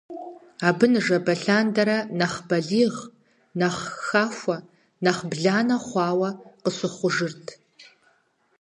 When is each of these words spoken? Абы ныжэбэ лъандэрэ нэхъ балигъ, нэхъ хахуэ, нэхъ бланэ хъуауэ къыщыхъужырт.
Абы 0.67 0.85
ныжэбэ 0.91 1.33
лъандэрэ 1.43 1.97
нэхъ 2.17 2.37
балигъ, 2.47 2.99
нэхъ 3.59 3.83
хахуэ, 4.05 4.57
нэхъ 5.03 5.21
бланэ 5.31 5.77
хъуауэ 5.85 6.29
къыщыхъужырт. 6.63 7.45